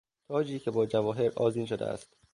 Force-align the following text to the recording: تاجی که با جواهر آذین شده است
تاجی 0.27 0.59
که 0.59 0.71
با 0.71 0.85
جواهر 0.85 1.31
آذین 1.35 1.65
شده 1.65 1.85
است 1.85 2.15